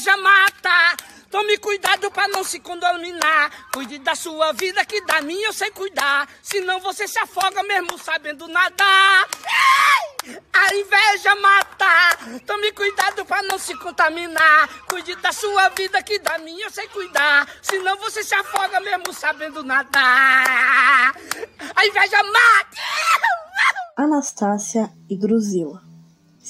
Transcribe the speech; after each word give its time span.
inveja 0.00 0.16
mata. 0.16 0.96
Tome 1.30 1.58
cuidado 1.58 2.10
para 2.10 2.26
não 2.28 2.42
se 2.42 2.58
contaminar. 2.58 3.50
Cuide 3.72 3.98
da 3.98 4.14
sua 4.14 4.52
vida, 4.52 4.84
que 4.84 5.04
da 5.04 5.20
minha 5.20 5.48
eu 5.48 5.52
sei 5.52 5.70
cuidar. 5.70 6.26
Senão 6.42 6.80
você 6.80 7.06
se 7.06 7.18
afoga 7.18 7.62
mesmo 7.62 7.98
sabendo 7.98 8.48
nadar. 8.48 9.28
A 10.52 10.74
inveja 10.74 11.36
mata. 11.36 12.40
Tome 12.46 12.72
cuidado 12.72 13.24
para 13.26 13.42
não 13.42 13.58
se 13.58 13.76
contaminar. 13.76 14.68
Cuide 14.88 15.14
da 15.16 15.32
sua 15.32 15.68
vida, 15.68 16.02
que 16.02 16.18
da 16.18 16.38
minha 16.38 16.66
eu 16.66 16.70
sei 16.70 16.88
cuidar. 16.88 17.46
Senão 17.62 17.96
você 17.98 18.24
se 18.24 18.34
afoga 18.34 18.80
mesmo 18.80 19.12
sabendo 19.12 19.62
nadar. 19.62 21.14
A 21.76 21.86
inveja 21.86 22.22
mata. 22.22 22.82
Anastácia 23.96 24.90
e 25.08 25.16
Drusila. 25.16 25.89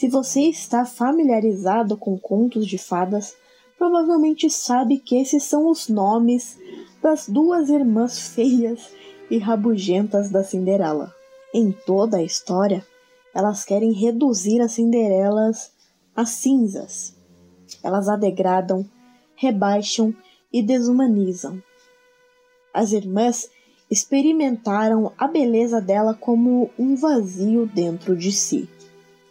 Se 0.01 0.09
você 0.09 0.41
está 0.49 0.87
familiarizado 0.87 1.95
com 1.95 2.19
contos 2.19 2.67
de 2.67 2.79
fadas, 2.79 3.37
provavelmente 3.77 4.49
sabe 4.49 4.97
que 4.97 5.21
esses 5.21 5.43
são 5.43 5.71
os 5.71 5.91
nomes 5.91 6.59
das 7.03 7.29
duas 7.29 7.69
irmãs 7.69 8.29
feias 8.29 8.95
e 9.31 9.37
rabugentas 9.37 10.31
da 10.31 10.43
Cinderela. 10.43 11.15
Em 11.53 11.71
toda 11.71 12.17
a 12.17 12.23
história, 12.23 12.83
elas 13.35 13.63
querem 13.63 13.93
reduzir 13.93 14.63
as 14.63 14.73
Cinderelas 14.73 15.71
a 16.17 16.25
cinzas. 16.25 17.15
Elas 17.83 18.09
a 18.09 18.17
degradam, 18.17 18.89
rebaixam 19.37 20.17
e 20.51 20.63
desumanizam. 20.63 21.63
As 22.73 22.93
irmãs 22.93 23.51
experimentaram 23.91 25.13
a 25.19 25.29
beleza 25.29 25.79
dela 25.79 26.15
como 26.15 26.71
um 26.79 26.97
vazio 26.97 27.67
dentro 27.67 28.17
de 28.17 28.33
si. 28.33 28.67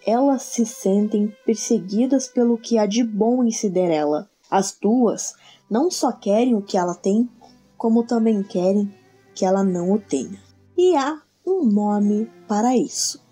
Elas 0.06 0.44
se 0.44 0.66
sentem 0.66 1.34
perseguidas 1.46 2.28
pelo 2.28 2.58
que 2.58 2.78
há 2.78 2.86
de 2.86 3.04
bom 3.04 3.44
em 3.44 3.52
Cinderela. 3.52 4.30
As 4.50 4.78
duas 4.80 5.36
não 5.70 5.92
só 5.92 6.12
querem 6.12 6.56
o 6.56 6.62
que 6.62 6.78
ela 6.78 6.96
tem, 6.96 7.30
como 7.78 8.04
também 8.04 8.42
querem 8.44 8.94
que 9.36 9.46
ela 9.46 9.64
não 9.64 9.92
o 9.92 10.00
tenha. 10.00 10.40
E 10.78 10.96
há 10.96 11.22
um 11.46 11.64
nome 11.66 12.30
para 12.48 12.76
isso: 12.76 13.24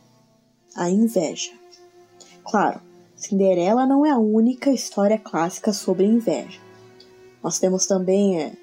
a 0.76 0.90
inveja. 0.90 1.52
Claro, 2.44 2.82
Cinderela 3.16 3.86
não 3.86 4.06
é 4.06 4.12
a 4.12 4.18
única 4.18 4.72
história 4.72 5.18
clássica 5.18 5.74
sobre 5.74 6.06
inveja. 6.06 6.60
Nós 7.44 7.60
temos 7.60 7.86
também 7.86 8.42
é, 8.42 8.54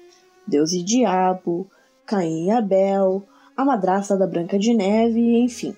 Deus 0.47 0.71
e 0.71 0.81
Diabo, 0.81 1.69
Caim 2.05 2.45
e 2.45 2.51
Abel, 2.51 3.23
A 3.57 3.65
Madrasta 3.65 4.15
da 4.15 4.27
Branca 4.27 4.57
de 4.57 4.73
Neve, 4.73 5.37
enfim. 5.43 5.75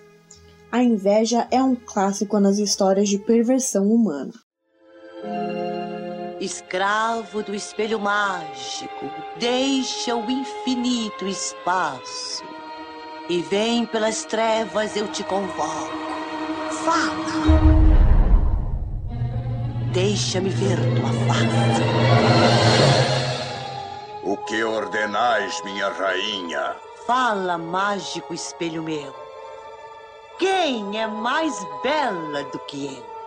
A 0.78 0.84
inveja 0.84 1.48
é 1.50 1.60
um 1.60 1.74
clássico 1.76 2.40
nas 2.40 2.60
histórias 2.60 3.10
de 3.10 3.18
perversão 3.18 3.88
humana. 3.88 4.32
Escravo 6.40 7.42
do 7.42 7.56
espelho 7.56 8.00
mágico, 8.00 9.10
deixa 9.40 10.16
o 10.16 10.30
infinito 10.30 11.26
espaço 11.26 12.44
e 13.28 13.42
vem 13.42 13.88
pelas 13.88 14.24
trevas 14.24 14.96
eu 14.96 15.08
te 15.08 15.24
convoco. 15.24 15.98
Fala! 16.70 17.26
Deixa-me 19.92 20.50
ver 20.52 20.78
tua 20.78 21.12
face. 21.26 21.82
O 24.24 24.38
que 24.46 24.64
ordenais, 24.64 25.60
minha 25.64 25.90
rainha? 25.90 26.76
Fala, 27.08 27.58
mágico 27.58 28.32
espelho 28.32 28.84
meu. 28.84 29.27
Quem 30.38 31.00
é 31.00 31.08
mais 31.08 31.66
bela 31.82 32.44
do 32.44 32.60
que 32.60 32.96
eu? 32.96 33.18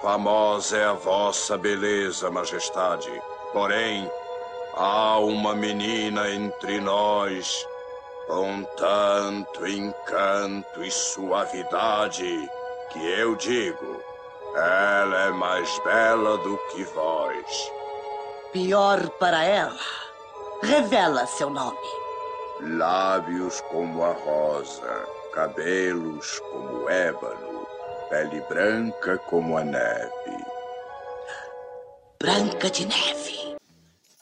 Famosa 0.00 0.76
é 0.76 0.84
a 0.84 0.92
vossa 0.92 1.56
beleza, 1.56 2.30
majestade. 2.30 3.10
Porém, 3.52 4.10
há 4.74 5.18
uma 5.18 5.54
menina 5.54 6.30
entre 6.30 6.80
nós 6.80 7.66
com 8.26 8.64
tanto 8.76 9.66
encanto 9.66 10.82
e 10.82 10.90
suavidade 10.90 12.48
que 12.90 12.98
eu 12.98 13.34
digo, 13.36 14.02
ela 14.54 15.26
é 15.26 15.30
mais 15.30 15.78
bela 15.80 16.38
do 16.38 16.56
que 16.70 16.84
vós. 16.84 17.72
Pior 18.52 19.08
para 19.18 19.44
ela. 19.44 19.78
Revela 20.62 21.26
seu 21.26 21.50
nome. 21.50 21.76
Lábios 22.60 23.60
como 23.62 24.02
a 24.04 24.12
rosa, 24.12 25.06
cabelos 25.34 26.38
como 26.48 26.84
o 26.84 26.88
ébano, 26.88 27.66
pele 28.08 28.40
branca 28.48 29.18
como 29.18 29.56
a 29.56 29.64
neve. 29.64 30.44
Branca 32.20 32.70
de 32.70 32.86
Neve. 32.86 33.56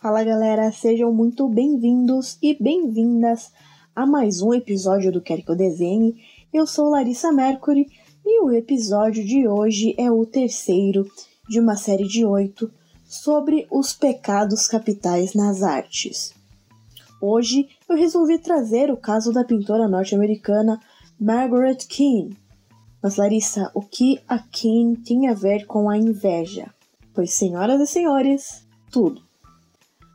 Fala 0.00 0.24
galera, 0.24 0.72
sejam 0.72 1.12
muito 1.12 1.46
bem-vindos 1.50 2.38
e 2.42 2.56
bem-vindas 2.58 3.52
a 3.94 4.06
mais 4.06 4.40
um 4.40 4.54
episódio 4.54 5.12
do 5.12 5.20
Quer 5.20 5.42
que 5.42 5.50
eu 5.50 5.54
desenhe. 5.54 6.24
Eu 6.50 6.66
sou 6.66 6.88
Larissa 6.88 7.30
Mercury 7.30 7.88
e 8.24 8.40
o 8.40 8.50
episódio 8.50 9.22
de 9.22 9.46
hoje 9.46 9.94
é 9.98 10.10
o 10.10 10.24
terceiro 10.24 11.06
de 11.46 11.60
uma 11.60 11.76
série 11.76 12.08
de 12.08 12.24
oito 12.24 12.72
sobre 13.04 13.66
os 13.70 13.92
pecados 13.92 14.66
capitais 14.66 15.34
nas 15.34 15.62
artes. 15.62 16.32
Hoje 17.20 17.68
eu 17.86 17.96
resolvi 17.96 18.38
trazer 18.38 18.90
o 18.90 18.96
caso 18.96 19.30
da 19.30 19.44
pintora 19.44 19.86
norte-americana 19.86 20.80
Margaret 21.24 21.86
Keane. 21.88 22.36
Mas 23.00 23.14
Larissa, 23.14 23.70
o 23.74 23.80
que 23.80 24.20
a 24.26 24.40
Keane 24.40 24.96
tem 24.96 25.28
a 25.28 25.34
ver 25.34 25.66
com 25.66 25.88
a 25.88 25.96
inveja? 25.96 26.74
Pois, 27.14 27.32
senhoras 27.32 27.80
e 27.80 27.86
senhores, 27.86 28.66
tudo. 28.90 29.22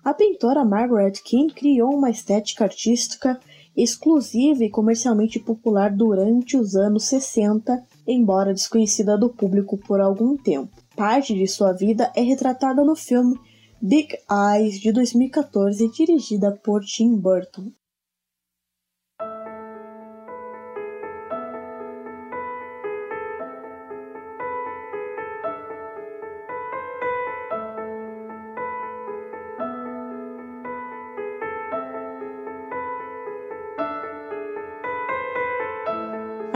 A 0.03 0.13
pintora 0.13 0.65
Margaret 0.65 1.13
Keane 1.23 1.53
criou 1.53 1.95
uma 1.95 2.09
estética 2.09 2.65
artística 2.65 3.39
exclusiva 3.73 4.65
e 4.65 4.69
comercialmente 4.69 5.39
popular 5.39 5.95
durante 5.95 6.57
os 6.57 6.75
anos 6.75 7.05
60, 7.05 7.81
embora 8.05 8.53
desconhecida 8.53 9.17
do 9.17 9.29
público 9.29 9.77
por 9.77 10.01
algum 10.01 10.35
tempo. 10.35 10.75
Parte 10.93 11.33
de 11.33 11.47
sua 11.47 11.71
vida 11.71 12.11
é 12.17 12.21
retratada 12.21 12.83
no 12.83 12.97
filme 12.97 13.39
Big 13.81 14.13
Eyes 14.29 14.77
de 14.77 14.91
2014, 14.91 15.89
dirigida 15.89 16.51
por 16.51 16.83
Tim 16.83 17.15
Burton. 17.15 17.71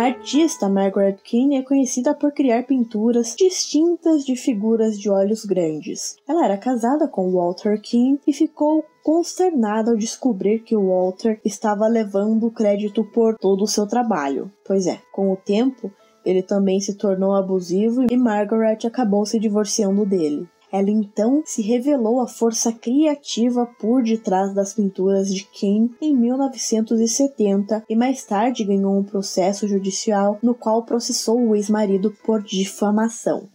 A 0.01 0.06
artista 0.06 0.67
Margaret 0.67 1.17
Keane 1.23 1.57
é 1.57 1.62
conhecida 1.62 2.16
por 2.16 2.31
criar 2.31 2.66
pinturas 2.66 3.35
distintas 3.38 4.25
de 4.25 4.35
figuras 4.35 5.00
de 5.00 5.12
olhos 5.12 5.45
grandes. 5.45 6.16
Ela 6.28 6.44
era 6.44 6.57
casada 6.57 7.07
com 7.07 7.31
Walter 7.31 7.79
Keane 7.79 8.19
e 8.25 8.34
ficou 8.34 8.84
consternada 9.03 9.91
ao 9.91 9.97
descobrir 9.97 10.63
que 10.63 10.75
Walter 10.75 11.39
estava 11.45 11.88
levando 11.88 12.50
crédito 12.50 13.03
por 13.13 13.38
todo 13.38 13.63
o 13.63 13.67
seu 13.67 13.85
trabalho. 13.85 14.51
Pois 14.66 14.88
é, 14.88 14.97
com 15.12 15.31
o 15.31 15.38
tempo, 15.38 15.91
ele 16.25 16.41
também 16.41 16.79
se 16.79 16.95
tornou 16.95 17.35
abusivo 17.35 18.07
e 18.09 18.18
Margaret 18.18 18.79
acabou 18.88 19.23
se 19.23 19.39
divorciando 19.39 20.03
dele. 20.03 20.50
Ela 20.71 20.89
então 20.89 21.43
se 21.45 21.61
revelou 21.61 22.21
a 22.21 22.27
força 22.27 22.71
criativa 22.71 23.65
por 23.79 24.01
detrás 24.01 24.55
das 24.55 24.73
pinturas 24.73 25.33
de 25.33 25.43
Kane 25.43 25.93
em 26.01 26.15
1970 26.15 27.83
e 27.89 27.95
mais 27.95 28.23
tarde 28.23 28.63
ganhou 28.63 28.97
um 28.97 29.03
processo 29.03 29.67
judicial 29.67 30.39
no 30.41 30.55
qual 30.55 30.83
processou 30.83 31.37
o 31.39 31.55
ex-marido 31.55 32.15
por 32.23 32.41
difamação. 32.41 33.49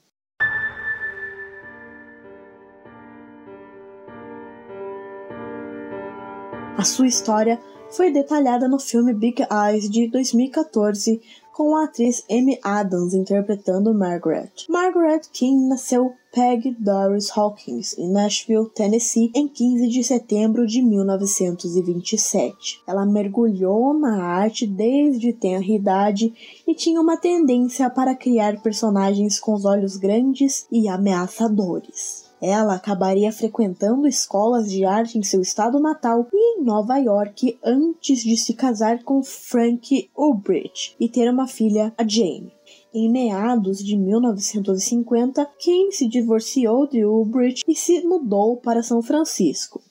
A 6.77 6.85
sua 6.85 7.07
história 7.07 7.59
foi 7.91 8.13
detalhada 8.13 8.69
no 8.69 8.79
filme 8.79 9.15
Big 9.15 9.43
Eyes 9.51 9.89
de 9.89 10.09
2014, 10.09 11.23
com 11.57 11.75
a 11.75 11.85
atriz 11.85 12.23
Amy 12.31 12.59
Adams 12.63 13.15
interpretando 13.15 13.95
Margaret. 13.95 14.51
Margaret 14.69 15.23
King 15.33 15.67
nasceu 15.67 16.13
Peg 16.31 16.77
Doris 16.79 17.31
Hawkins, 17.35 17.97
em 17.97 18.13
Nashville, 18.13 18.69
Tennessee, 18.69 19.31
em 19.35 19.49
15 19.49 19.89
de 19.89 20.05
setembro 20.05 20.67
de 20.67 20.83
1927. 20.83 22.83
Ela 22.87 23.07
mergulhou 23.07 23.99
na 23.99 24.23
arte 24.23 24.67
desde 24.67 25.33
tenra 25.33 25.65
idade 25.65 26.61
e 26.69 26.75
tinha 26.75 27.01
uma 27.01 27.17
tendência 27.17 27.89
para 27.89 28.15
criar 28.15 28.61
personagens 28.61 29.41
com 29.41 29.55
os 29.55 29.65
olhos 29.65 29.97
grandes 29.97 30.67
e 30.71 30.91
ameaçadores. 30.91 32.26
Ela 32.41 32.75
acabaria 32.75 33.33
frequentando 33.33 34.07
escolas 34.07 34.71
de 34.71 34.85
arte 34.85 35.19
em 35.19 35.23
seu 35.23 35.41
estado 35.41 35.81
natal 35.81 36.29
e 36.31 36.61
em 36.61 36.63
Nova 36.63 36.99
York 36.99 37.59
antes 37.65 38.23
de 38.23 38.37
se 38.37 38.53
casar 38.53 39.03
com 39.03 39.23
Frank 39.23 40.11
Ulbricht 40.15 40.95
e 41.01 41.09
ter 41.09 41.31
uma 41.31 41.47
filha, 41.47 41.95
a 41.97 42.07
Jane. 42.07 42.53
Em 42.93 43.11
meados 43.11 43.79
de 43.79 43.97
1950, 43.97 45.45
Kane 45.45 45.93
se 45.93 46.07
divorciou 46.07 46.87
de 46.87 47.05
Ulbricht 47.07 47.65
e 47.67 47.75
se 47.75 48.03
mudou 48.03 48.59
para 48.59 48.83
São 48.83 49.01
Francisco. 49.01 49.83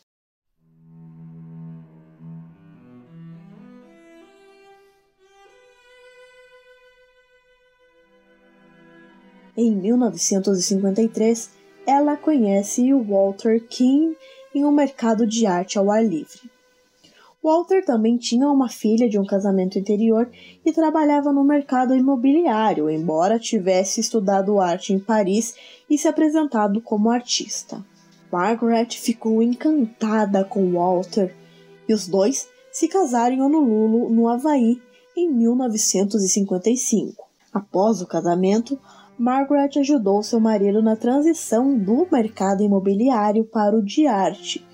Em 9.58 9.74
1953, 9.74 11.50
ela 11.86 12.18
conhece 12.18 12.94
Walter 12.94 13.60
King 13.68 14.16
em 14.54 14.66
um 14.66 14.72
mercado 14.72 15.28
de 15.28 15.46
arte 15.46 15.78
ao 15.78 15.92
ar 15.92 16.04
livre. 16.04 16.50
Walter 17.44 17.86
também 17.86 18.18
tinha 18.18 18.50
uma 18.50 18.68
filha 18.70 19.08
de 19.08 19.20
um 19.20 19.26
casamento 19.26 19.78
anterior 19.78 20.28
e 20.66 20.72
trabalhava 20.72 21.32
no 21.32 21.44
mercado 21.44 21.96
imobiliário, 21.96 22.90
embora 22.90 23.38
tivesse 23.38 24.02
estudado 24.02 24.60
arte 24.60 24.94
em 24.94 25.00
Paris 25.00 25.54
e 25.88 25.96
se 25.96 26.08
apresentado 26.08 26.82
como 26.82 27.12
artista. 27.12 27.86
Margaret 28.32 28.88
ficou 28.90 29.44
encantada 29.44 30.44
com 30.44 30.72
Walter 30.72 31.36
e 31.88 31.94
os 31.94 32.08
dois 32.08 32.48
se 32.72 32.88
casaram 32.88 33.36
em 33.36 33.42
Honolulu, 33.42 34.10
no 34.10 34.28
Havaí, 34.28 34.82
em 35.16 35.32
1955. 35.32 37.26
Após 37.54 38.02
o 38.02 38.08
casamento, 38.08 38.80
Margaret 39.18 39.80
ajudou 39.80 40.22
seu 40.22 40.40
marido 40.40 40.82
na 40.82 40.96
transição 40.96 41.78
do 41.78 42.08
mercado 42.12 42.64
imobiliário 42.64 43.46
para 43.46 43.78
o 43.78 43.84
de 43.84 44.06
arte, 44.08 44.66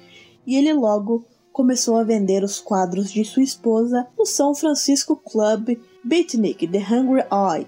e 0.46 0.56
ele 0.56 0.74
logo 0.74 1.26
começou 1.52 1.98
a 1.98 2.04
vender 2.04 2.44
os 2.44 2.60
quadros 2.60 3.12
de 3.12 3.24
sua 3.24 3.44
esposa 3.44 4.08
no 4.18 4.26
São 4.26 4.56
Francisco 4.56 5.16
Club 5.16 5.78
Beatnik 6.04 6.68
The 6.68 6.80
Hungry 6.80 7.24
Eye, 7.32 7.68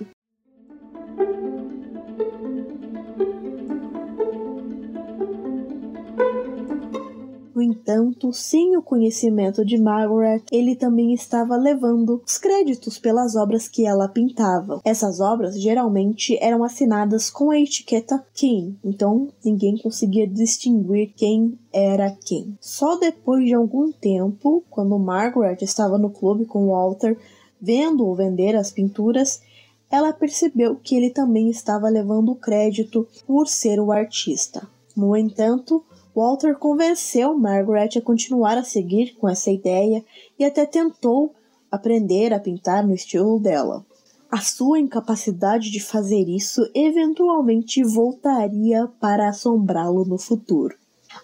entanto, 7.74 8.32
sem 8.32 8.78
o 8.78 8.82
conhecimento 8.82 9.66
de 9.66 9.78
Margaret, 9.78 10.44
ele 10.52 10.76
também 10.76 11.14
estava 11.14 11.58
levando 11.58 12.22
os 12.26 12.38
créditos 12.38 13.00
pelas 13.00 13.36
obras 13.36 13.68
que 13.68 13.86
ela 13.86 14.08
pintava. 14.08 14.80
Essas 14.86 15.20
obras 15.20 15.60
geralmente 15.60 16.38
eram 16.40 16.64
assinadas 16.64 17.30
com 17.30 17.50
a 17.50 17.60
etiqueta 17.60 18.24
King, 18.34 18.78
então 18.84 19.30
ninguém 19.44 19.78
conseguia 19.78 20.28
distinguir 20.28 21.12
quem 21.16 21.58
era 21.74 22.16
quem. 22.24 22.56
Só 22.62 22.96
depois 22.96 23.46
de 23.46 23.54
algum 23.54 23.92
tempo, 23.92 24.64
quando 24.70 24.98
Margaret 25.00 25.58
estava 25.62 25.98
no 25.98 26.12
clube 26.12 26.46
com 26.46 26.68
Walter, 26.68 27.18
vendo-o 27.60 28.14
vender 28.14 28.56
as 28.56 28.72
pinturas, 28.72 29.42
ela 29.90 30.14
percebeu 30.14 30.76
que 30.76 30.96
ele 30.96 31.10
também 31.10 31.50
estava 31.50 31.90
levando 31.90 32.32
o 32.32 32.36
crédito 32.36 33.08
por 33.26 33.48
ser 33.48 33.80
o 33.80 33.92
artista. 33.92 34.68
No 34.96 35.16
entanto, 35.18 35.84
Walter 36.16 36.56
convenceu 36.56 37.36
Margaret 37.38 37.98
a 37.98 38.02
continuar 38.02 38.58
a 38.58 38.64
seguir 38.64 39.16
com 39.16 39.28
essa 39.28 39.50
ideia 39.50 40.04
e 40.38 40.46
até 40.46 40.66
tentou 40.66 41.34
aprender 41.72 42.34
a 42.34 42.40
pintar 42.40 42.86
no 42.86 42.94
estilo 42.94 43.40
dela. 43.40 43.84
A 44.32 44.40
sua 44.40 44.80
incapacidade 44.80 45.72
de 45.72 45.80
fazer 45.80 46.28
isso 46.28 46.62
eventualmente 46.74 47.84
voltaria 47.84 48.88
para 49.00 49.30
assombrá-lo 49.30 50.06
no 50.06 50.18
futuro. 50.18 50.76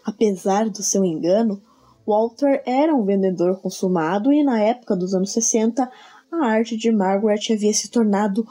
Apesar 0.04 0.70
do 0.70 0.82
seu 0.84 1.06
engano, 1.06 1.62
Walter 2.06 2.64
era 2.66 2.94
um 2.94 3.04
vendedor 3.04 3.60
consumado 3.62 4.34
e 4.34 4.44
na 4.44 4.60
época 4.60 4.96
dos 4.96 5.14
anos 5.14 5.32
60 5.32 5.90
a 6.32 6.46
arte 6.46 6.76
de 6.76 6.92
Margaret 6.92 7.42
havia 7.52 7.74
se 7.74 7.90
tornado 7.90 8.46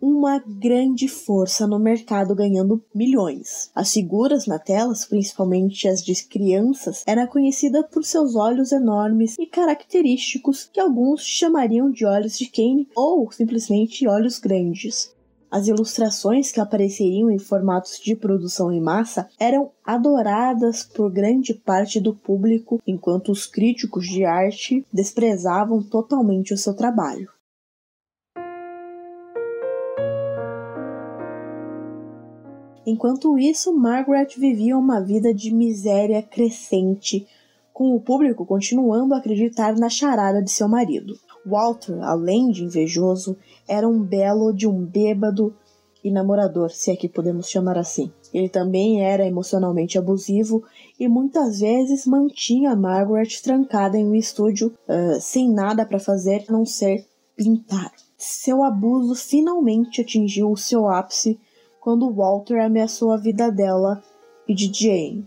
uma 0.00 0.38
grande 0.38 1.08
força 1.08 1.66
no 1.66 1.78
mercado 1.78 2.34
ganhando 2.34 2.82
milhões. 2.94 3.70
As 3.74 3.92
figuras 3.92 4.46
na 4.46 4.58
telas, 4.58 5.04
principalmente 5.04 5.88
as 5.88 6.02
de 6.02 6.14
crianças, 6.24 7.02
era 7.06 7.26
conhecida 7.26 7.82
por 7.82 8.04
seus 8.04 8.34
olhos 8.34 8.72
enormes 8.72 9.36
e 9.38 9.46
característicos 9.46 10.68
que 10.72 10.80
alguns 10.80 11.22
chamariam 11.22 11.90
de 11.90 12.04
olhos 12.04 12.38
de 12.38 12.46
Kane 12.46 12.88
ou 12.94 13.30
simplesmente 13.32 14.06
olhos 14.06 14.38
grandes. 14.38 15.16
As 15.50 15.66
ilustrações 15.66 16.52
que 16.52 16.60
apareceriam 16.60 17.30
em 17.30 17.38
formatos 17.38 17.98
de 17.98 18.14
produção 18.14 18.70
em 18.70 18.80
massa 18.80 19.28
eram 19.40 19.70
adoradas 19.82 20.82
por 20.82 21.10
grande 21.10 21.54
parte 21.54 21.98
do 21.98 22.14
público, 22.14 22.82
enquanto 22.86 23.32
os 23.32 23.46
críticos 23.46 24.06
de 24.06 24.26
arte 24.26 24.84
desprezavam 24.92 25.82
totalmente 25.82 26.52
o 26.52 26.58
seu 26.58 26.74
trabalho. 26.74 27.30
Enquanto 32.90 33.38
isso, 33.38 33.70
Margaret 33.76 34.28
vivia 34.38 34.74
uma 34.74 34.98
vida 34.98 35.34
de 35.34 35.52
miséria 35.54 36.22
crescente, 36.22 37.26
com 37.70 37.94
o 37.94 38.00
público 38.00 38.46
continuando 38.46 39.12
a 39.12 39.18
acreditar 39.18 39.76
na 39.76 39.90
charada 39.90 40.42
de 40.42 40.50
seu 40.50 40.66
marido. 40.66 41.14
Walter, 41.44 42.02
além 42.02 42.50
de 42.50 42.64
invejoso, 42.64 43.36
era 43.68 43.86
um 43.86 44.02
belo 44.02 44.54
de 44.54 44.66
um 44.66 44.82
bêbado 44.82 45.54
e 46.02 46.10
namorador, 46.10 46.70
se 46.70 46.90
é 46.90 46.96
que 46.96 47.10
podemos 47.10 47.50
chamar 47.50 47.76
assim. 47.76 48.10
Ele 48.32 48.48
também 48.48 49.02
era 49.04 49.26
emocionalmente 49.26 49.98
abusivo 49.98 50.64
e 50.98 51.06
muitas 51.06 51.60
vezes 51.60 52.06
mantinha 52.06 52.74
Margaret 52.74 53.28
trancada 53.44 53.98
em 53.98 54.06
um 54.06 54.14
estúdio 54.14 54.72
uh, 54.88 55.20
sem 55.20 55.52
nada 55.52 55.84
para 55.84 56.00
fazer 56.00 56.46
a 56.48 56.52
não 56.52 56.64
ser 56.64 57.04
pintar. 57.36 57.92
Seu 58.16 58.64
abuso 58.64 59.14
finalmente 59.14 60.00
atingiu 60.00 60.50
o 60.50 60.56
seu 60.56 60.88
ápice 60.88 61.38
quando 61.80 62.12
Walter 62.12 62.60
ameaçou 62.60 63.12
a 63.12 63.16
vida 63.16 63.50
dela 63.50 64.02
e 64.46 64.54
de 64.54 64.70
Jane. 64.72 65.26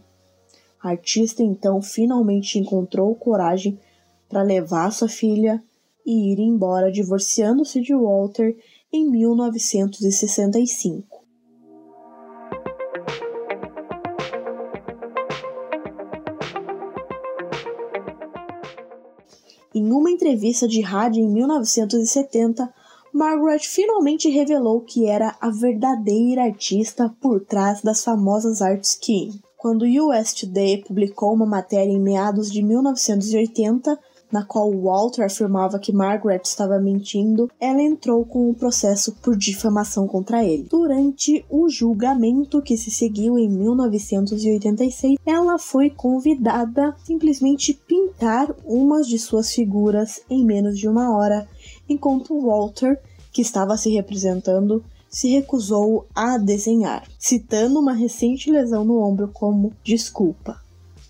A 0.82 0.90
artista 0.90 1.44
então 1.44 1.82
finalmente 1.82 2.58
encontrou 2.58 3.14
coragem 3.16 3.78
para 4.28 4.42
levar 4.42 4.92
sua 4.92 5.08
filha 5.08 5.64
e 6.06 6.34
ir 6.34 6.40
embora, 6.40 6.92
divorciando-se 6.92 7.80
de 7.82 7.94
Walter 7.94 8.58
em 8.92 9.10
1965. 9.10 11.22
Em 19.74 19.90
uma 19.92 20.12
entrevista 20.12 20.68
de 20.68 20.82
rádio 20.82 21.24
em 21.24 21.30
1970, 21.30 22.74
Margaret 23.14 23.60
finalmente 23.60 24.30
revelou 24.30 24.80
que 24.80 25.06
era 25.06 25.36
a 25.42 25.50
verdadeira 25.50 26.44
artista 26.44 27.14
por 27.22 27.42
trás 27.42 27.82
das 27.82 28.04
famosas 28.04 28.62
artes 28.62 28.96
King. 28.96 29.42
Quando 29.58 29.84
o 29.84 30.10
US 30.10 30.34
Today 30.34 30.78
publicou 30.78 31.34
uma 31.34 31.46
matéria 31.46 31.92
em 31.92 32.00
meados 32.00 32.50
de 32.50 32.64
1980, 32.64 34.00
na 34.32 34.46
qual 34.46 34.72
Walter 34.72 35.24
afirmava 35.24 35.78
que 35.78 35.92
Margaret 35.92 36.42
estava 36.46 36.80
mentindo, 36.80 37.50
ela 37.60 37.82
entrou 37.82 38.26
com 38.26 38.50
um 38.50 38.54
processo 38.54 39.14
por 39.22 39.36
difamação 39.36 40.08
contra 40.08 40.44
ele. 40.44 40.68
Durante 40.70 41.46
o 41.50 41.68
julgamento 41.70 42.62
que 42.62 42.78
se 42.78 42.90
seguiu 42.90 43.38
em 43.38 43.50
1986, 43.50 45.20
ela 45.26 45.60
foi 45.60 45.90
convidada 45.90 46.90
a 46.90 46.96
simplesmente 47.04 47.74
pintar 47.74 48.56
umas 48.66 49.06
de 49.06 49.20
suas 49.20 49.52
figuras 49.52 50.22
em 50.30 50.46
menos 50.46 50.80
de 50.80 50.88
uma 50.88 51.16
hora 51.16 51.48
enquanto 51.92 52.40
Walter, 52.40 53.00
que 53.32 53.42
estava 53.42 53.78
se 53.78 53.90
representando, 53.90 54.84
se 55.10 55.30
recusou 55.30 56.08
a 56.16 56.38
desenhar, 56.38 57.04
citando 57.20 57.80
uma 57.80 57.94
recente 57.94 58.50
lesão 58.50 58.86
no 58.86 59.00
ombro 59.00 59.28
como 59.28 59.74
desculpa. 59.84 60.62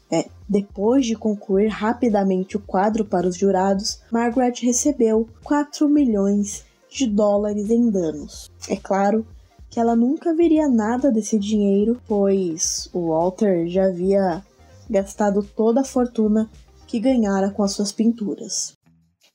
É, 0.09 0.25
depois 0.49 1.05
de 1.05 1.15
concluir 1.15 1.67
rapidamente 1.67 2.57
o 2.57 2.59
quadro 2.59 3.05
para 3.05 3.27
os 3.27 3.37
jurados, 3.37 4.01
Margaret 4.11 4.55
recebeu 4.61 5.29
4 5.43 5.87
milhões 5.87 6.65
de 6.89 7.07
dólares 7.07 7.69
em 7.69 7.89
danos. 7.89 8.49
É 8.67 8.75
claro 8.75 9.25
que 9.69 9.79
ela 9.79 9.95
nunca 9.95 10.33
veria 10.33 10.67
nada 10.67 11.09
desse 11.09 11.39
dinheiro, 11.39 12.01
pois 12.05 12.89
o 12.91 13.07
Walter 13.07 13.67
já 13.67 13.85
havia 13.85 14.43
gastado 14.89 15.41
toda 15.41 15.79
a 15.79 15.85
fortuna 15.85 16.49
que 16.85 16.99
ganhara 16.99 17.49
com 17.51 17.63
as 17.63 17.71
suas 17.71 17.93
pinturas. 17.93 18.77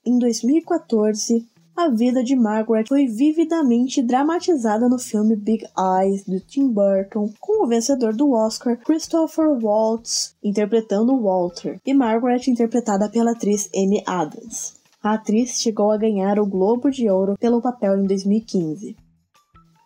Em 0.06 0.20
2014, 0.20 1.48
a 1.76 1.88
vida 1.88 2.22
de 2.22 2.36
Margaret 2.36 2.84
foi 2.86 3.08
vividamente 3.08 4.00
dramatizada 4.00 4.88
no 4.88 5.00
filme 5.00 5.34
Big 5.34 5.66
Eyes 5.76 6.24
de 6.24 6.38
Tim 6.38 6.68
Burton, 6.68 7.32
com 7.40 7.64
o 7.64 7.66
vencedor 7.66 8.14
do 8.14 8.30
Oscar 8.30 8.78
Christopher 8.78 9.48
Waltz 9.60 10.36
interpretando 10.44 11.20
Walter 11.20 11.80
e 11.84 11.92
Margaret 11.92 12.42
interpretada 12.46 13.08
pela 13.08 13.32
atriz 13.32 13.68
Amy 13.74 14.00
Adams. 14.06 14.76
A 15.02 15.14
atriz 15.14 15.60
chegou 15.60 15.90
a 15.90 15.98
ganhar 15.98 16.38
o 16.38 16.46
Globo 16.46 16.88
de 16.88 17.10
Ouro 17.10 17.34
pelo 17.40 17.60
papel 17.60 17.98
em 17.98 18.06
2015. 18.06 18.94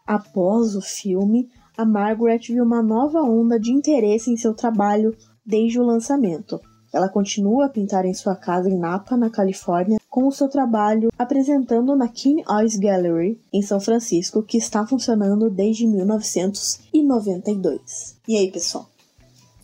Após 0.06 0.76
o 0.76 0.82
filme, 0.82 1.48
a 1.78 1.86
Margaret 1.86 2.40
viu 2.46 2.62
uma 2.62 2.82
nova 2.82 3.22
onda 3.22 3.58
de 3.58 3.72
interesse 3.72 4.30
em 4.30 4.36
seu 4.36 4.52
trabalho 4.52 5.16
desde 5.46 5.80
o 5.80 5.82
lançamento. 5.82 6.60
Ela 6.92 7.09
continua 7.09 7.66
a 7.66 7.68
pintar 7.68 8.04
em 8.04 8.12
sua 8.12 8.35
casa 8.35 8.68
em 8.68 8.76
Napa, 8.76 9.16
na 9.16 9.30
Califórnia, 9.30 10.00
com 10.09 10.26
o 10.26 10.32
seu 10.32 10.49
trabalho 10.49 11.12
apresentando 11.18 11.94
na 11.94 12.09
King 12.09 12.42
Eyes 12.50 12.75
Gallery, 12.76 13.40
em 13.52 13.62
São 13.62 13.78
Francisco, 13.80 14.42
que 14.42 14.59
está 14.59 14.85
funcionando 14.87 15.49
desde 15.49 15.87
1992. 15.87 18.16
E 18.26 18.37
aí, 18.37 18.50
pessoal? 18.50 18.90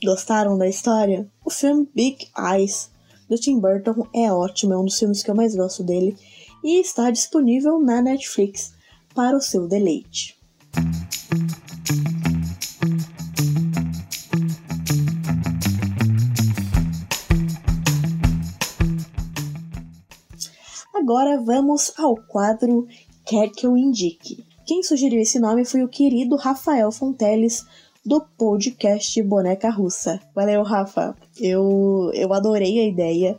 Gostaram 0.04 0.56
da 0.56 0.68
história? 0.68 1.26
O 1.44 1.50
filme 1.50 1.88
Big 1.94 2.28
Eyes 2.38 2.90
do 3.28 3.36
Tim 3.36 3.58
Burton 3.58 4.06
é 4.14 4.32
ótimo, 4.32 4.72
é 4.72 4.78
um 4.78 4.84
dos 4.84 4.98
filmes 4.98 5.22
que 5.22 5.30
eu 5.30 5.34
mais 5.34 5.56
gosto 5.56 5.82
dele 5.82 6.16
e 6.62 6.80
está 6.80 7.10
disponível 7.10 7.80
na 7.80 8.00
Netflix 8.00 8.72
para 9.14 9.36
o 9.36 9.40
seu 9.40 9.66
deleite. 9.66 10.35
Agora 21.06 21.40
vamos 21.40 21.92
ao 21.96 22.16
quadro 22.16 22.84
Quer 23.24 23.50
que 23.50 23.64
eu 23.64 23.76
indique. 23.76 24.44
Quem 24.66 24.82
sugeriu 24.82 25.20
esse 25.20 25.38
nome 25.38 25.64
foi 25.64 25.84
o 25.84 25.88
querido 25.88 26.34
Rafael 26.34 26.90
Fonteles, 26.90 27.64
do 28.04 28.20
podcast 28.36 29.22
Boneca 29.22 29.70
Russa. 29.70 30.20
Valeu, 30.34 30.64
Rafa. 30.64 31.16
Eu, 31.38 32.10
eu 32.12 32.32
adorei 32.32 32.80
a 32.80 32.88
ideia. 32.88 33.38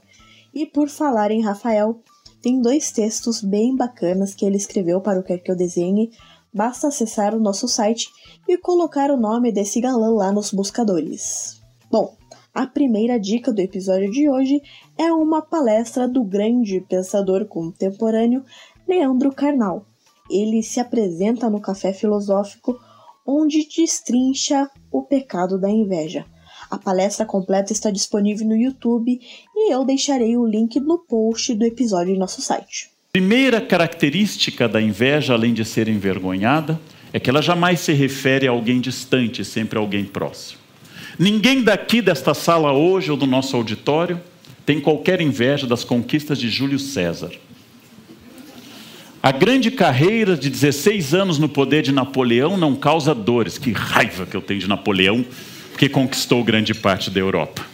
E 0.53 0.65
por 0.65 0.87
falar 0.87 1.29
em 1.29 1.41
Rafael, 1.41 1.99
tem 2.41 2.61
dois 2.61 2.89
textos 2.89 3.41
bem 3.41 3.75
bacanas 3.75 4.33
que 4.33 4.45
ele 4.45 4.55
escreveu 4.55 5.01
para 5.01 5.19
o 5.19 5.23
Quer 5.23 5.39
Que 5.39 5.51
Eu 5.51 5.55
Desenhe. 5.57 6.11
Basta 6.53 6.87
acessar 6.87 7.35
o 7.35 7.39
nosso 7.41 7.67
site 7.67 8.07
e 8.47 8.57
colocar 8.57 9.11
o 9.11 9.17
nome 9.17 9.51
desse 9.51 9.81
galã 9.81 10.09
lá 10.11 10.31
nos 10.31 10.53
buscadores. 10.53 11.61
Bom, 11.91 12.15
a 12.57 12.65
primeira 12.65 13.19
dica 13.19 13.53
do 13.53 13.61
episódio 13.61 14.09
de 14.09 14.27
hoje 14.27 14.59
é 14.97 15.13
uma 15.13 15.43
palestra 15.43 16.07
do 16.07 16.23
grande 16.23 16.83
pensador 16.89 17.45
contemporâneo 17.45 18.43
Leandro 18.87 19.31
Carnal. 19.31 19.85
Ele 20.27 20.63
se 20.63 20.79
apresenta 20.79 21.51
no 21.51 21.61
Café 21.61 21.93
Filosófico 21.93 22.75
onde 23.23 23.67
destrincha 23.69 24.67
o 24.91 25.03
pecado 25.03 25.59
da 25.59 25.69
inveja. 25.69 26.25
A 26.71 26.79
palestra 26.79 27.27
completa 27.27 27.71
está 27.71 27.91
disponível 27.91 28.47
no 28.47 28.55
YouTube 28.55 29.19
e 29.55 29.71
eu 29.71 29.85
deixarei 29.85 30.35
o 30.35 30.47
link 30.47 30.79
no 30.79 30.97
post 30.97 31.53
do 31.53 31.63
episódio 31.63 32.15
em 32.15 32.17
nosso 32.17 32.41
site. 32.41 32.89
Primeira 33.13 33.61
característica 33.61 34.67
da 34.67 34.81
inveja, 34.81 35.35
além 35.35 35.53
de 35.53 35.63
ser 35.63 35.87
envergonhada, 35.87 36.81
é 37.13 37.19
que 37.19 37.29
ela 37.29 37.41
jamais 37.41 37.81
se 37.81 37.93
refere 37.93 38.47
a 38.47 38.51
alguém 38.51 38.81
distante, 38.81 39.45
sempre 39.45 39.77
a 39.77 39.81
alguém 39.81 40.05
próximo. 40.05 40.65
Ninguém 41.19 41.63
daqui 41.63 42.01
desta 42.01 42.33
sala 42.33 42.71
hoje 42.71 43.09
ou 43.09 43.17
do 43.17 43.25
nosso 43.25 43.55
auditório 43.55 44.21
tem 44.65 44.79
qualquer 44.79 45.19
inveja 45.19 45.65
das 45.65 45.83
conquistas 45.83 46.37
de 46.37 46.49
Júlio 46.49 46.77
César. 46.77 47.31
A 49.23 49.31
grande 49.31 49.71
carreira 49.71 50.37
de 50.37 50.49
16 50.49 51.13
anos 51.13 51.39
no 51.39 51.49
poder 51.49 51.81
de 51.81 51.91
Napoleão 51.91 52.55
não 52.55 52.75
causa 52.75 53.15
dores. 53.15 53.57
Que 53.57 53.71
raiva 53.71 54.25
que 54.25 54.37
eu 54.37 54.41
tenho 54.41 54.59
de 54.59 54.67
Napoleão, 54.67 55.25
porque 55.71 55.89
conquistou 55.89 56.43
grande 56.43 56.73
parte 56.73 57.09
da 57.09 57.19
Europa. 57.19 57.65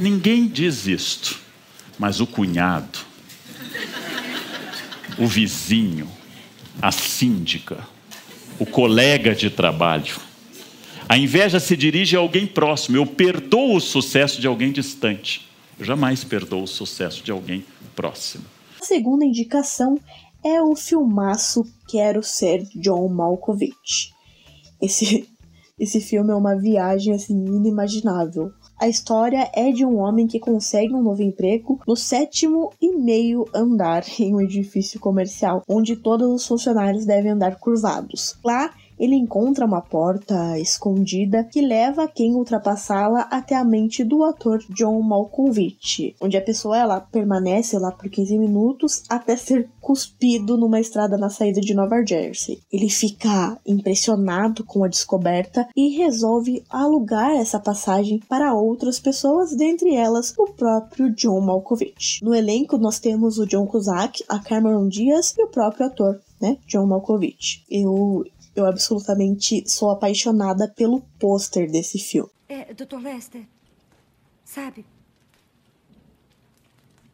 Ninguém 0.00 0.46
diz 0.46 0.86
isto, 0.86 1.38
mas 1.98 2.20
o 2.20 2.26
cunhado, 2.26 2.98
o 5.16 5.26
vizinho, 5.26 6.08
a 6.82 6.92
síndica, 6.92 7.78
o 8.58 8.66
colega 8.66 9.34
de 9.34 9.50
trabalho. 9.50 10.27
A 11.08 11.16
inveja 11.16 11.58
se 11.58 11.74
dirige 11.74 12.16
a 12.16 12.20
alguém 12.20 12.46
próximo. 12.46 12.98
Eu 12.98 13.06
perdoo 13.06 13.76
o 13.76 13.80
sucesso 13.80 14.42
de 14.42 14.46
alguém 14.46 14.70
distante. 14.70 15.48
Eu 15.78 15.86
jamais 15.86 16.22
perdoo 16.22 16.64
o 16.64 16.66
sucesso 16.66 17.24
de 17.24 17.30
alguém 17.30 17.64
próximo. 17.96 18.44
A 18.78 18.84
segunda 18.84 19.24
indicação 19.24 19.98
é 20.44 20.60
o 20.60 20.76
filmaço 20.76 21.64
Quero 21.88 22.22
Ser 22.22 22.62
John 22.74 23.08
Malkovich. 23.08 24.12
Esse, 24.82 25.26
esse 25.80 25.98
filme 25.98 26.30
é 26.30 26.34
uma 26.34 26.54
viagem 26.54 27.14
assim 27.14 27.34
inimaginável. 27.34 28.52
A 28.78 28.86
história 28.86 29.50
é 29.54 29.72
de 29.72 29.86
um 29.86 29.96
homem 29.96 30.26
que 30.26 30.38
consegue 30.38 30.94
um 30.94 31.02
novo 31.02 31.22
emprego 31.22 31.80
no 31.88 31.96
sétimo 31.96 32.70
e 32.82 32.94
meio 32.94 33.46
andar 33.54 34.04
em 34.20 34.34
um 34.34 34.42
edifício 34.42 35.00
comercial, 35.00 35.62
onde 35.66 35.96
todos 35.96 36.28
os 36.28 36.46
funcionários 36.46 37.06
devem 37.06 37.30
andar 37.30 37.56
curvados. 37.56 38.36
Lá, 38.44 38.74
ele 38.98 39.14
encontra 39.14 39.64
uma 39.64 39.80
porta 39.80 40.58
escondida 40.58 41.44
que 41.44 41.60
leva 41.60 42.08
quem 42.08 42.34
ultrapassá-la 42.34 43.22
até 43.30 43.54
a 43.54 43.64
mente 43.64 44.04
do 44.04 44.24
ator 44.24 44.62
John 44.70 45.00
Malkovich, 45.02 46.16
onde 46.20 46.36
a 46.36 46.42
pessoa 46.42 46.76
ela 46.76 47.00
permanece 47.00 47.78
lá 47.78 47.92
por 47.92 48.08
15 48.08 48.38
minutos 48.38 49.02
até 49.08 49.36
ser 49.36 49.68
cuspido 49.80 50.56
numa 50.56 50.80
estrada 50.80 51.16
na 51.16 51.30
saída 51.30 51.60
de 51.60 51.74
Nova 51.74 52.04
Jersey. 52.04 52.60
Ele 52.72 52.90
fica 52.90 53.58
impressionado 53.66 54.64
com 54.64 54.84
a 54.84 54.88
descoberta 54.88 55.66
e 55.74 55.96
resolve 55.96 56.62
alugar 56.68 57.30
essa 57.30 57.58
passagem 57.58 58.18
para 58.28 58.54
outras 58.54 58.98
pessoas, 58.98 59.56
dentre 59.56 59.94
elas 59.94 60.34
o 60.36 60.46
próprio 60.46 61.10
John 61.14 61.40
Malkovich. 61.40 62.22
No 62.22 62.34
elenco 62.34 62.76
nós 62.76 62.98
temos 62.98 63.38
o 63.38 63.46
John 63.46 63.66
Cusack, 63.66 64.24
a 64.28 64.38
Cameron 64.38 64.88
Diaz 64.88 65.34
e 65.38 65.42
o 65.42 65.48
próprio 65.48 65.86
ator, 65.86 66.20
né, 66.40 66.58
John 66.66 66.86
Malkovich. 66.86 67.64
Eu 67.70 68.24
eu 68.58 68.66
absolutamente 68.66 69.68
sou 69.68 69.90
apaixonada 69.90 70.68
pelo 70.68 71.02
pôster 71.18 71.70
desse 71.70 71.98
filme. 71.98 72.30
É, 72.48 72.72
Dr. 72.72 72.98
Lester, 73.00 73.46
sabe? 74.44 74.84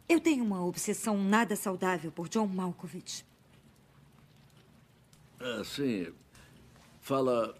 Eu 0.07 0.19
tenho 0.19 0.43
uma 0.43 0.63
obsessão 0.63 1.17
nada 1.17 1.55
saudável 1.55 2.11
por 2.11 2.29
John 2.29 2.47
Malkovich. 2.47 3.25
Ah, 5.39 5.63
sim. 5.63 6.07
Fala 7.01 7.57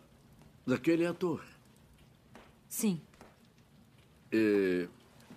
daquele 0.65 1.06
ator. 1.06 1.44
Sim. 2.68 3.01
E 4.32 4.88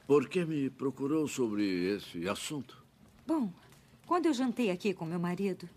por 0.06 0.28
que 0.28 0.44
me 0.44 0.70
procurou 0.70 1.26
sobre 1.28 1.94
esse 1.94 2.28
assunto? 2.28 2.82
Bom, 3.26 3.52
quando 4.06 4.26
eu 4.26 4.32
jantei 4.32 4.70
aqui 4.70 4.94
com 4.94 5.04
meu 5.04 5.20
marido, 5.20 5.68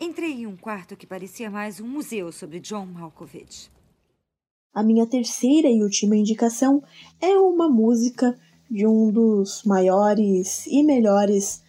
Entrei 0.00 0.32
em 0.32 0.46
um 0.46 0.56
quarto 0.56 0.96
que 0.96 1.06
parecia 1.06 1.50
mais 1.50 1.80
um 1.80 1.86
museu 1.86 2.32
sobre 2.32 2.58
John 2.58 2.84
Malkovich. 2.86 3.70
A 4.74 4.82
minha 4.82 5.06
terceira 5.06 5.68
e 5.68 5.82
última 5.82 6.16
indicação 6.16 6.82
é 7.20 7.38
uma 7.38 7.68
música 7.68 8.36
de 8.68 8.86
um 8.86 9.12
dos 9.12 9.62
maiores 9.62 10.66
e 10.66 10.82
melhores 10.82 11.62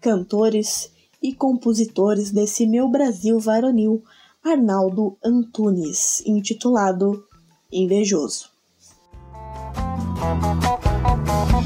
cantores 0.00 0.90
e 1.22 1.32
compositores 1.32 2.32
desse 2.32 2.66
meu 2.66 2.88
Brasil 2.88 3.38
varonil, 3.38 4.02
Arnaldo 4.42 5.16
Antunes, 5.24 6.22
intitulado 6.26 7.24
Invejoso. 7.70 8.50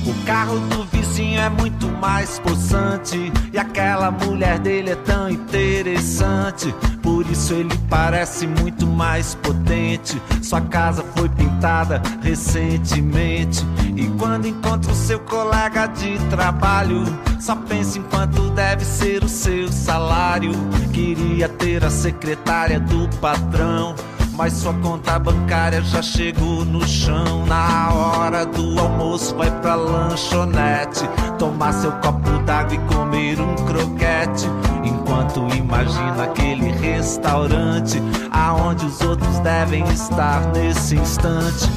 O 0.07 0.27
carro 0.27 0.59
do 0.69 0.85
vizinho 0.85 1.41
é 1.41 1.49
muito 1.49 1.94
mais 2.05 2.39
possante. 2.39 3.33
E 3.51 3.59
aquela 3.59 4.11
mulher 4.11 4.59
dele 4.59 4.91
é 4.91 4.95
tão 4.95 5.31
interessante. 5.31 6.75
Por 7.03 7.27
isso 7.27 7.55
ele 7.55 7.75
parece 7.89 8.47
muito 8.47 8.87
mais 8.87 9.35
potente. 9.37 10.21
Sua 10.43 10.61
casa 10.61 11.03
foi 11.17 11.31
pintada 11.31 12.03
recentemente. 12.21 13.65
E 13.97 14.07
quando 14.19 14.47
encontra 14.47 14.93
o 14.93 14.95
seu 14.95 15.19
colega 15.21 15.87
de 15.87 16.19
trabalho, 16.29 17.05
só 17.41 17.57
pensa 17.57 17.99
em 17.99 18.03
quanto 18.03 18.51
deve 18.51 18.85
ser 18.85 19.25
o 19.25 19.29
seu 19.29 19.73
salário. 19.73 20.53
Queria 20.93 21.49
ter 21.49 21.83
a 21.85 21.91
secretária 21.91 22.79
do 22.79 23.09
patrão 23.19 23.95
mas 24.37 24.53
sua 24.55 24.75
conta 24.75 25.19
bancária 25.19 25.81
já 25.83 26.03
chegou 26.03 26.65
no 26.65 26.87
chão. 26.87 27.47
Na 27.47 27.93
hora 27.93 28.45
do 28.45 28.79
almoço, 28.79 29.35
vai 29.37 29.51
pra 29.61 29.75
lanchonete, 29.75 31.09
tomar 31.39 31.73
seu 31.73 31.93
copo 31.93 32.31
d'água 32.45 32.75
e 32.75 32.79
comer 32.95 33.41
um 33.41 33.55
croquete. 33.55 34.47
Enquanto 34.85 35.47
imagina 35.55 36.25
aquele 36.25 36.71
restaurante 36.73 38.03
aonde 38.31 38.87
os 38.87 39.01
outros 39.01 39.39
devem 39.41 39.85
estar 39.93 40.41
nesse 40.53 40.97
instante. 40.97 41.69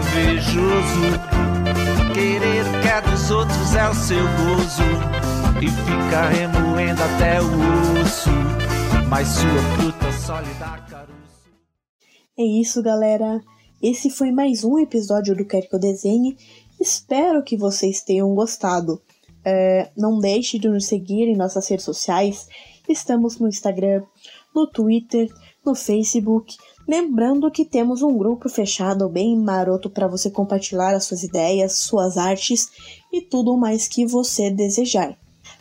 Invejoso, 0.00 1.18
querer 2.12 2.66
o 2.66 2.80
que 2.82 2.88
é 2.88 3.00
dos 3.00 3.30
outros 3.30 3.74
é 3.74 3.88
o 3.88 3.94
seu 3.94 4.24
gozo 4.24 4.82
e 5.60 5.68
fica 5.68 6.28
remoendo 6.28 7.02
até 7.02 7.40
o 7.40 8.02
osso. 8.02 8.30
Mas 9.12 9.28
sua 9.28 9.76
fruta 9.76 10.12
só 10.26 10.40
lhe 10.40 10.54
dá 10.54 10.82
é 12.38 12.42
isso, 12.42 12.82
galera. 12.82 13.42
Esse 13.82 14.08
foi 14.08 14.32
mais 14.32 14.64
um 14.64 14.78
episódio 14.78 15.36
do 15.36 15.44
Quer 15.44 15.68
Que 15.68 15.74
Eu 15.74 15.78
Desenhe. 15.78 16.34
Espero 16.80 17.44
que 17.44 17.54
vocês 17.54 18.00
tenham 18.00 18.34
gostado. 18.34 19.02
É, 19.44 19.90
não 19.94 20.18
deixe 20.18 20.58
de 20.58 20.66
nos 20.66 20.86
seguir 20.86 21.28
em 21.28 21.36
nossas 21.36 21.68
redes 21.68 21.84
sociais. 21.84 22.48
Estamos 22.88 23.38
no 23.38 23.48
Instagram, 23.48 24.02
no 24.54 24.66
Twitter, 24.66 25.28
no 25.62 25.74
Facebook, 25.74 26.56
Lembrando 26.88 27.50
que 27.50 27.66
temos 27.66 28.00
um 28.00 28.16
grupo 28.16 28.48
fechado 28.48 29.10
bem 29.10 29.36
maroto 29.36 29.90
para 29.90 30.08
você 30.08 30.30
compartilhar 30.30 30.94
as 30.94 31.04
suas 31.04 31.22
ideias, 31.22 31.74
suas 31.74 32.16
artes 32.16 32.70
e 33.12 33.20
tudo 33.20 33.58
mais 33.58 33.86
que 33.86 34.06
você 34.06 34.50
desejar. 34.50 35.18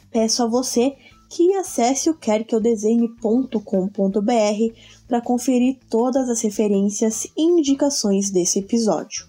Peço 0.10 0.41
a 0.41 0.48
você 0.48 0.96
que 1.32 1.56
acesse 1.56 2.10
o 2.10 2.14
querqueudesenhe.com.br 2.14 4.76
para 5.08 5.22
conferir 5.22 5.80
todas 5.90 6.30
as 6.30 6.42
referências 6.42 7.26
e 7.38 7.42
indicações 7.42 8.30
desse 8.30 8.60
episódio. 8.60 9.26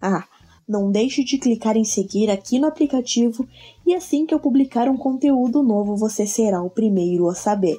Ah, 0.00 0.26
não 0.66 0.90
deixe 0.90 1.22
de 1.22 1.36
clicar 1.36 1.76
em 1.76 1.84
seguir 1.84 2.30
aqui 2.30 2.58
no 2.58 2.66
aplicativo 2.66 3.46
e 3.86 3.94
assim 3.94 4.24
que 4.24 4.32
eu 4.32 4.40
publicar 4.40 4.88
um 4.88 4.96
conteúdo 4.96 5.62
novo 5.62 5.94
você 5.94 6.26
será 6.26 6.62
o 6.62 6.70
primeiro 6.70 7.28
a 7.28 7.34
saber. 7.34 7.78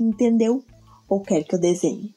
Entendeu? 0.00 0.64
Ou 1.06 1.20
quer 1.20 1.44
que 1.44 1.54
eu 1.54 1.60
desenhe? 1.60 2.14